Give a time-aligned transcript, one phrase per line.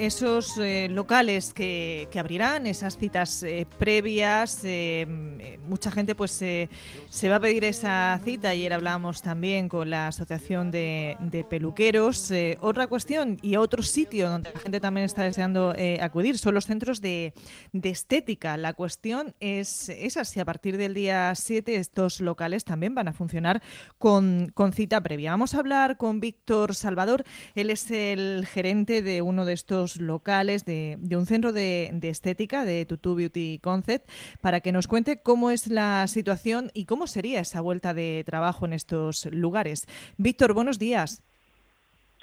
[0.00, 4.60] Esos eh, locales que, abrirán, esas citas eh, previas.
[4.64, 8.48] Eh, mucha gente pues se va a pedir esa cita.
[8.48, 12.32] Ayer hablábamos también con la Asociación de, Peluqueros.
[12.60, 17.02] otra cuestión y otro sitio donde la gente también está deseando acudir son los centros
[17.02, 17.34] de,
[17.72, 18.56] estética.
[18.56, 23.12] La cuestión es esa, si a partir del día 7 estos locales también van a
[23.12, 23.62] funcionar
[23.98, 25.32] con, con cita previa.
[25.32, 27.24] Vamos a hablar con Víctor Salvador.
[27.54, 32.84] Él es el gerente de uno de estos locales, de, un centro de, estética, de
[32.86, 34.08] Tutu Beauty Concept,
[34.40, 38.66] para que nos cuente cómo es la situación y cómo sería esa vuelta de trabajo
[38.66, 39.86] en estos lugares.
[40.16, 41.22] Víctor, buenos días.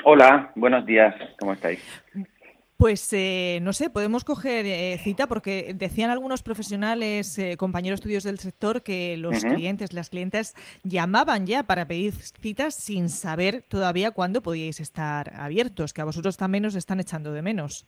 [0.03, 1.79] Hola, buenos días, ¿cómo estáis?
[2.77, 8.23] Pues eh, no sé, podemos coger eh, cita porque decían algunos profesionales, eh, compañeros estudios
[8.23, 14.11] del sector, que los clientes, las clientes llamaban ya para pedir citas sin saber todavía
[14.11, 17.87] cuándo podíais estar abiertos, que a vosotros también os están echando de menos.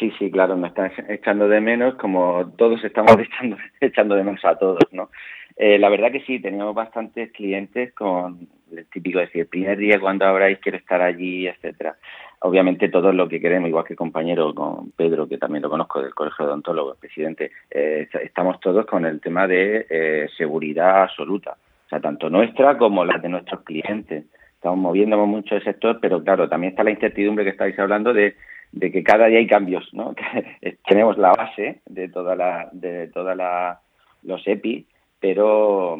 [0.00, 4.44] Sí, sí, claro, nos están echando de menos, como todos estamos echando, echando de menos
[4.44, 5.10] a todos, ¿no?
[5.56, 10.24] la verdad que sí, teníamos bastantes clientes con el típico decir, el primer día cuando
[10.24, 11.98] abráis quiero estar allí, etcétera
[12.40, 16.14] obviamente todo lo que queremos, igual que compañero con Pedro, que también lo conozco del
[16.14, 21.88] Colegio de Odontólogos, presidente, eh, estamos todos con el tema de eh, seguridad absoluta, o
[21.88, 24.24] sea, tanto nuestra como la de nuestros clientes.
[24.54, 28.36] Estamos moviéndonos mucho el sector, pero claro, también está la incertidumbre que estáis hablando de,
[28.72, 30.14] de que cada día hay cambios, ¿no?
[30.86, 33.80] tenemos la base de toda la, de toda la,
[34.22, 34.86] los EPI,
[35.18, 35.98] pero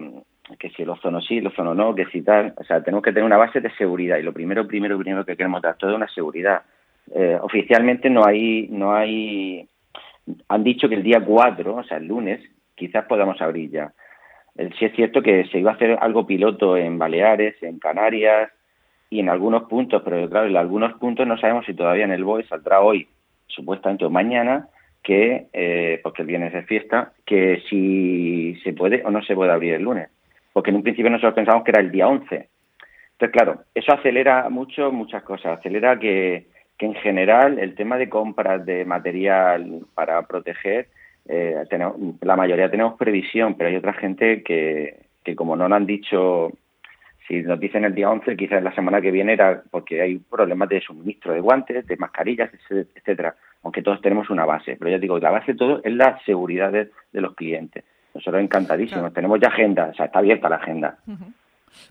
[0.58, 3.12] que si el ozono sí, el ozono no, que si tal, o sea, tenemos que
[3.12, 5.96] tener una base de seguridad y lo primero, primero, primero que queremos dar todo es
[5.96, 6.62] una seguridad.
[7.14, 9.68] Eh, oficialmente no hay, no hay,
[10.48, 12.40] han dicho que el día 4, o sea, el lunes,
[12.74, 13.92] quizás podamos abrir ya.
[14.78, 18.50] Sí es cierto que se iba a hacer algo piloto en Baleares, en Canarias
[19.08, 22.24] y en algunos puntos, pero claro, en algunos puntos no sabemos si todavía en el
[22.24, 23.08] BOE saldrá hoy,
[23.46, 24.68] supuestamente o mañana,
[25.02, 29.52] que, eh, porque el viernes es fiesta, que si se puede o no se puede
[29.52, 30.10] abrir el lunes
[30.52, 32.48] porque en un principio nosotros pensamos que era el día 11.
[33.12, 35.58] Entonces, claro, eso acelera mucho, muchas cosas.
[35.58, 36.46] Acelera que,
[36.78, 40.88] que en general el tema de compras de material para proteger,
[41.28, 45.74] eh, tenemos, la mayoría tenemos previsión, pero hay otra gente que, que como no lo
[45.74, 46.52] han dicho,
[47.28, 50.68] si nos dicen el día 11, quizás la semana que viene era porque hay problemas
[50.68, 54.76] de suministro de guantes, de mascarillas, etcétera, aunque todos tenemos una base.
[54.78, 57.84] Pero ya digo, la base de todo es la seguridad de los clientes.
[58.14, 60.98] Nosotros encantadísimos, tenemos ya agenda, o sea, está abierta la agenda.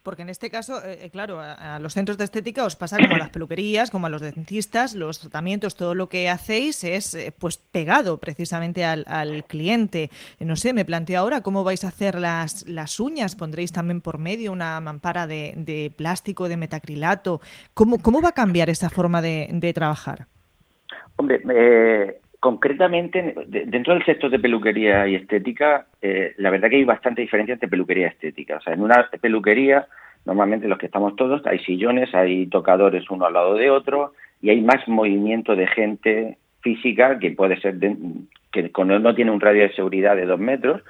[0.03, 3.15] Porque en este caso, eh, eh, claro, a, los centros de estética os pasa como
[3.15, 7.33] a las peluquerías, como a los dentistas, los tratamientos, todo lo que hacéis es eh,
[7.37, 9.05] pues pegado precisamente al,
[9.47, 10.09] cliente.
[10.39, 14.17] No sé, me planteo ahora cómo vais a hacer las, las uñas, pondréis también por
[14.17, 17.41] medio una mampara de, de plástico, de metacrilato.
[17.73, 20.27] ¿Cómo, ¿Cómo va a cambiar esa forma de, de trabajar?
[21.15, 26.85] Hombre, eh, Concretamente, dentro del sector de peluquería y estética, eh, la verdad que hay
[26.85, 28.57] bastante diferencia entre peluquería y estética.
[28.57, 29.87] O sea, en una peluquería,
[30.25, 34.51] normalmente los que estamos todos, hay sillones, hay tocadores uno al lado de otro y
[34.51, 37.75] hay más movimiento de gente física que puede ser
[38.51, 40.81] que no tiene un radio de seguridad de dos metros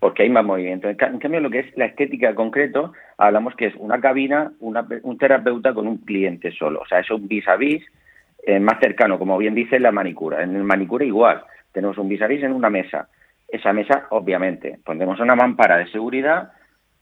[0.00, 0.88] porque hay más movimiento.
[0.88, 5.72] En, cambio, lo que es la estética concreto, hablamos que es una cabina, un terapeuta
[5.72, 6.80] con un cliente solo.
[6.80, 7.82] O sea, es un vis a vis
[8.46, 10.40] eh, más cercano, como bien dice, la manicura.
[10.40, 11.42] En el manicura igual,
[11.72, 13.08] tenemos un vis en una mesa.
[13.48, 16.52] Esa mesa, obviamente, pondremos una mampara de seguridad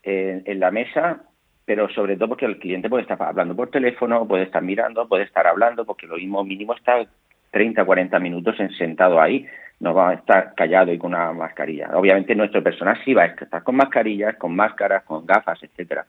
[0.03, 1.21] eh, en la mesa,
[1.67, 5.25] pero sobre todo porque el cliente puede estar hablando por teléfono, puede estar mirando, puede
[5.25, 7.07] estar hablando, porque lo mismo mínimo está
[7.51, 9.47] 30, 40 minutos sentado ahí,
[9.81, 11.91] no va a estar callado y con una mascarilla.
[11.93, 16.07] Obviamente nuestro personal sí va a estar con mascarillas, con máscaras, con gafas, etcétera.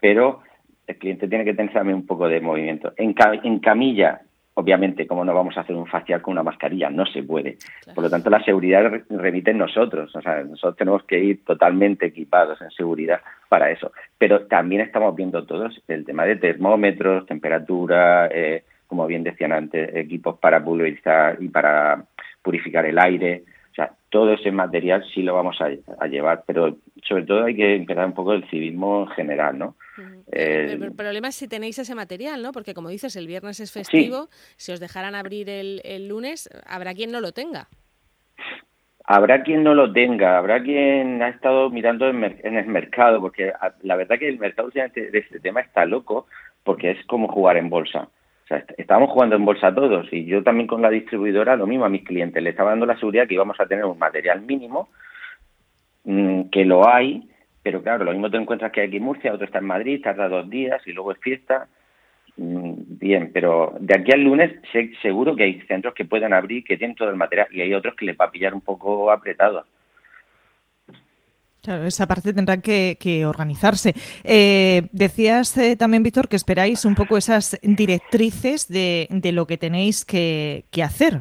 [0.00, 0.42] Pero
[0.86, 2.92] el cliente tiene que tener también un poco de movimiento.
[2.96, 4.20] En, en camilla
[4.60, 6.90] Obviamente, ¿cómo no vamos a hacer un facial con una mascarilla?
[6.90, 7.56] No se puede.
[7.94, 10.14] Por lo tanto, la seguridad remite en nosotros.
[10.14, 13.90] O sea, nosotros tenemos que ir totalmente equipados en seguridad para eso.
[14.18, 19.96] Pero también estamos viendo todos el tema de termómetros, temperatura, eh, como bien decían antes,
[19.96, 22.04] equipos para pulverizar y para
[22.42, 23.44] purificar el aire.
[23.72, 27.76] O sea, todo ese material sí lo vamos a, llevar, pero sobre todo hay que
[27.76, 29.76] empezar un poco el civismo general, ¿no?
[30.32, 32.52] El problema es si tenéis ese material, ¿no?
[32.52, 37.10] Porque como dices, el viernes es festivo, si os dejaran abrir el, lunes, habrá quien
[37.10, 37.68] no lo tenga.
[39.04, 43.96] Habrá quien no lo tenga, habrá quien ha estado mirando en, el mercado, porque la
[43.96, 46.26] verdad que el mercado de este tema está loco,
[46.62, 48.08] porque es como jugar en bolsa.
[48.44, 51.84] O sea, estábamos jugando en bolsa todos y yo también con la distribuidora lo mismo
[51.84, 52.42] a mis clientes.
[52.42, 54.88] Le estaba dando la seguridad que íbamos a tener un material mínimo,
[56.04, 57.29] mm, que lo hay,
[57.62, 60.28] pero claro, lo mismo te encuentras que aquí en Murcia, otro está en Madrid, tarda
[60.28, 61.68] dos días y luego es fiesta.
[62.36, 64.52] Mm, bien, pero de aquí al lunes
[65.02, 67.94] seguro que hay centros que puedan abrir, que tienen todo el material y hay otros
[67.94, 69.64] que les va a pillar un poco apretado.
[71.62, 73.92] Claro, esa parte tendrán que, organizarse.
[74.24, 80.06] Eh, decías eh, también, Víctor, que esperáis un poco esas directrices de, lo que tenéis
[80.06, 81.20] que, hacer.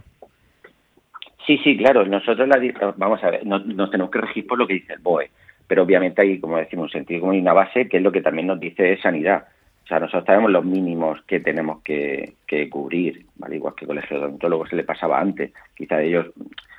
[1.45, 2.05] Sí, sí, claro.
[2.05, 2.57] Nosotros la,
[2.95, 5.29] vamos a ver, nos, tenemos que regir por lo que dice el BOE,
[5.69, 8.21] pero obviamente hay, como decimos, un sentido común y una base, que es lo que
[8.21, 9.45] también nos dice sanidad.
[9.83, 12.33] O sea, nosotros sabemos los mínimos que tenemos que,
[12.71, 13.57] cubrir, ¿vale?
[13.57, 16.25] Igual que el colegio de odontólogos se le pasaba antes, quizá de ellos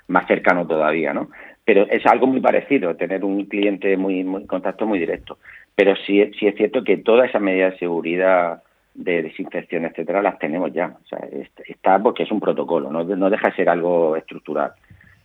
[0.09, 1.31] más cercano todavía, ¿no?
[1.65, 5.39] pero es algo muy parecido, tener un cliente muy, muy contacto muy directo.
[5.77, 8.61] Pero sí, sí es cierto que todas esas medidas de seguridad,
[8.95, 10.97] de desinfección, etcétera, las tenemos ya.
[11.01, 11.21] O sea,
[11.69, 14.73] está porque es un protocolo, no, no deja de ser algo estructural.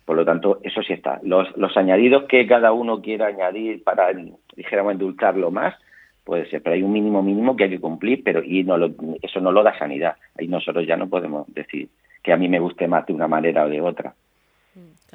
[0.05, 1.19] Por lo tanto, eso sí está.
[1.23, 4.13] Los, los añadidos que cada uno quiera añadir para,
[4.55, 5.73] dijéramos, indultarlo más,
[6.23, 8.77] puede ser, pero hay un mínimo mínimo que hay que cumplir, pero y no
[9.21, 10.15] eso no lo da sanidad.
[10.37, 11.89] Ahí nosotros ya no podemos decir
[12.23, 14.13] que a mí me guste más de una manera o de otra.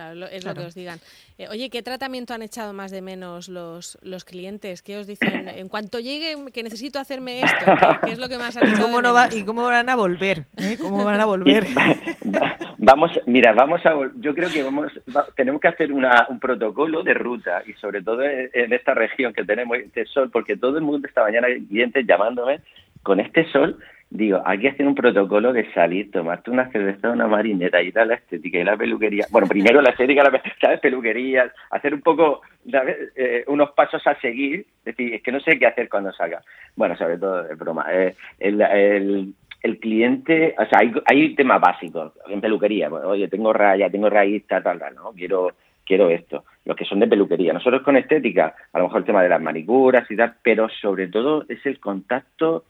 [0.00, 0.98] Claro, es lo que os digan.
[1.36, 4.80] Eh, oye, ¿qué tratamiento han echado más de menos los, los clientes?
[4.80, 5.48] ¿Qué os dicen?
[5.60, 7.64] En cuanto llegue, que necesito hacerme esto,
[8.04, 10.44] ¿qué, es lo que más han echado ¿Cómo no ¿Y cómo van a volver?
[10.56, 10.78] ¿Eh?
[10.80, 11.66] ¿Cómo van a volver?
[12.78, 14.92] vamos, mira, vamos a, yo creo que vamos,
[15.34, 19.44] tenemos que hacer una, un protocolo de ruta y sobre todo en, esta región que
[19.44, 22.60] tenemos este sol, porque todo el mundo esta mañana, clientes llamándome
[23.02, 23.78] con este sol
[24.10, 28.04] digo, hay que hacer un protocolo de salir, tomarte una cerveza, una marinera, ir a
[28.04, 29.26] la estética y la peluquería.
[29.30, 30.80] Bueno, primero la estética, la, ¿sabes?
[30.80, 34.66] Peluquerías, hacer un poco, eh, unos pasos a seguir.
[34.80, 36.42] Es decir, es que no sé qué hacer cuando salga.
[36.74, 37.86] Bueno, sobre todo, es broma.
[37.90, 42.90] Eh, el, el, el, cliente, o sea, hay, hay temas básicos en peluquería.
[42.90, 45.12] oye, tengo raya, tengo raíz, tal, tal, tal, ¿no?
[45.12, 45.52] Quiero
[45.86, 47.52] quiero esto, los que son de peluquería.
[47.52, 51.08] Nosotros con estética, a lo mejor el tema de las manicuras y tal, pero sobre
[51.08, 52.62] todo es el contacto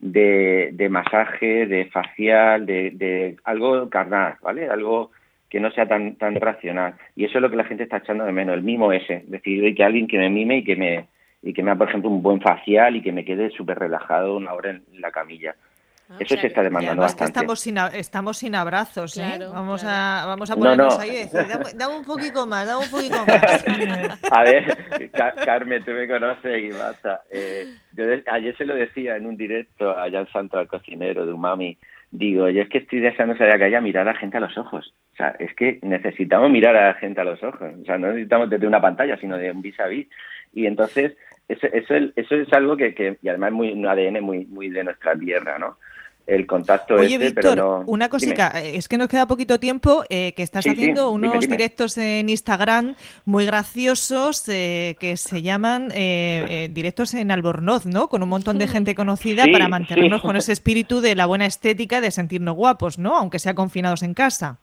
[0.00, 4.68] de, de masaje, de facial, de, de algo carnal, ¿vale?
[4.68, 5.10] Algo
[5.48, 6.94] que no sea tan tan racional.
[7.16, 9.16] Y eso es lo que la gente está echando de menos, el mimo ese.
[9.16, 11.06] Es decir, que alguien que me mime y que me
[11.42, 14.36] y que me haga, por ejemplo, un buen facial y que me quede súper relajado
[14.36, 15.54] una hora en la camilla.
[16.10, 17.30] Ah, Eso se está demandando bastante.
[17.30, 19.38] estamos sin, estamos sin abrazos, ¿eh?
[19.52, 21.46] vamos, A, vamos a ponernos ahí y decir,
[21.76, 24.20] dame, un poquito más, dame un poquito más.
[24.32, 24.76] a ver,
[25.44, 27.22] Carmen, tú me conoces y basta.
[27.30, 31.32] Eh, yo ayer se lo decía en un directo a Jan Santo, al cocinero de
[31.32, 31.78] Umami,
[32.10, 34.36] digo, yo es que estoy deseando salir a la calle a mirar a la gente
[34.36, 34.92] a los ojos.
[35.12, 37.72] O sea, es que necesitamos mirar a la gente a los ojos.
[37.80, 40.08] O sea, no necesitamos desde una pantalla, sino de un vis a vis.
[40.52, 41.16] Y entonces,
[41.46, 44.70] eso, eso, eso es algo que, que, y además es muy, un ADN muy, muy
[44.70, 45.78] de nuestra tierra, ¿no?
[46.26, 47.84] El contacto Oye, este, Víctor, pero no...
[47.86, 52.28] una cosita, es que nos queda poquito tiempo, eh, que estás haciendo unos directos en
[52.28, 52.94] Instagram
[53.24, 58.08] muy graciosos eh, que se llaman eh, directos en Albornoz, ¿no?
[58.08, 62.00] Con un montón de gente conocida para mantenernos con ese espíritu de la buena estética,
[62.00, 63.16] de sentirnos guapos, ¿no?
[63.16, 64.58] Aunque sea confinados en casa.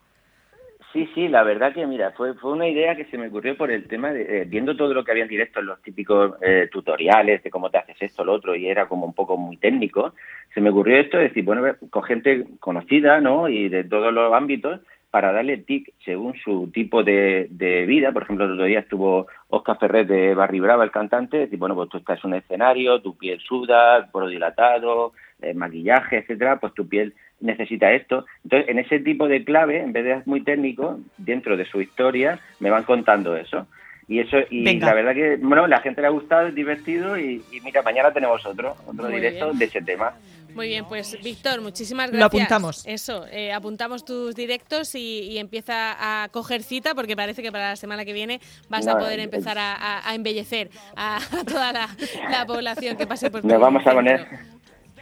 [0.93, 3.69] Sí, sí, la verdad que mira, fue, fue una idea que se me ocurrió por
[3.71, 6.35] el tema de, viendo todo lo que había en directo los típicos
[6.71, 10.13] tutoriales de cómo te haces esto, lo otro, y era como un poco muy técnico,
[10.53, 13.49] se me ocurrió esto de decir, bueno, con gente conocida, ¿no?
[13.49, 14.79] Y de todos los ámbitos,
[15.09, 17.47] para darle tic según su tipo de,
[17.87, 18.11] vida.
[18.11, 21.75] Por ejemplo, el otro día estuvo Oscar Ferrer de Barry Brava, el cantante, decir, bueno,
[21.75, 26.73] pues tú estás en un escenario, tu piel suda, poro dilatado, eh, maquillaje, etcétera, pues
[26.73, 28.25] tu piel necesita esto.
[28.43, 32.39] Entonces, en ese tipo de clave, en vez de muy técnico, dentro de su historia,
[32.59, 33.67] me van contando eso.
[34.07, 37.43] Y eso y la verdad que, bueno, la gente le ha gustado, es divertido y,
[37.63, 40.13] mira, mañana tenemos otro, otro directo de ese tema.
[40.55, 42.19] Muy bien, pues Víctor, muchísimas gracias.
[42.19, 42.87] Lo apuntamos.
[42.87, 47.75] Eso, eh, apuntamos tus directos y, empieza a coger cita porque parece que para la
[47.75, 48.39] semana que viene
[48.69, 53.85] vas a poder empezar a, embellecer a, toda la, población que pase por Nos vamos
[53.85, 54.25] a poner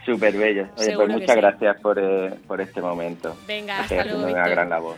[0.06, 0.68] súper bellos.
[0.74, 3.36] pues muchas gracias por, eh, por este momento.
[3.46, 4.26] Venga, hasta luego.
[4.26, 4.96] Una gran labor.